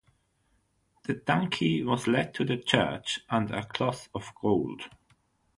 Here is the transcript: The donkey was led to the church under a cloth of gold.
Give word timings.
The 1.03 1.13
donkey 1.13 1.83
was 1.83 2.07
led 2.07 2.33
to 2.33 2.43
the 2.43 2.57
church 2.57 3.19
under 3.29 3.53
a 3.55 3.63
cloth 3.65 4.09
of 4.15 4.33
gold. 4.33 4.85